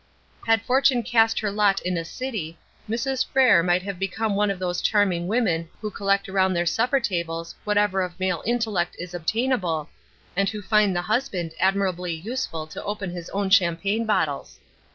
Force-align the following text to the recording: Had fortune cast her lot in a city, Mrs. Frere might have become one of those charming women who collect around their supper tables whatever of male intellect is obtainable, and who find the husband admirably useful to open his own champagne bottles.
Had 0.47 0.63
fortune 0.63 1.03
cast 1.03 1.39
her 1.41 1.51
lot 1.51 1.79
in 1.81 1.95
a 1.95 2.03
city, 2.03 2.57
Mrs. 2.89 3.23
Frere 3.23 3.61
might 3.61 3.83
have 3.83 3.99
become 3.99 4.35
one 4.35 4.49
of 4.49 4.57
those 4.57 4.81
charming 4.81 5.27
women 5.27 5.69
who 5.79 5.91
collect 5.91 6.27
around 6.27 6.53
their 6.55 6.65
supper 6.65 6.99
tables 6.99 7.53
whatever 7.65 8.01
of 8.01 8.19
male 8.19 8.41
intellect 8.43 8.95
is 8.97 9.13
obtainable, 9.13 9.89
and 10.35 10.49
who 10.49 10.63
find 10.63 10.95
the 10.95 11.03
husband 11.03 11.53
admirably 11.59 12.13
useful 12.15 12.65
to 12.65 12.83
open 12.83 13.11
his 13.11 13.29
own 13.29 13.51
champagne 13.51 14.07
bottles. 14.07 14.59